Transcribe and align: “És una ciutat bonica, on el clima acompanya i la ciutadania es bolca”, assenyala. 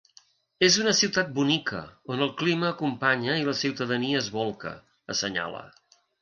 “És 0.67 0.75
una 0.83 0.93
ciutat 0.99 1.27
bonica, 1.35 1.81
on 2.15 2.23
el 2.27 2.31
clima 2.39 2.71
acompanya 2.71 3.37
i 3.43 3.45
la 3.51 3.55
ciutadania 3.61 4.23
es 4.23 4.31
bolca”, 4.39 4.73
assenyala. 5.17 5.63